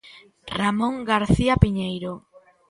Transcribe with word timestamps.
Ramón 0.59 0.95
García 1.11 1.53
Piñeiro. 1.63 2.13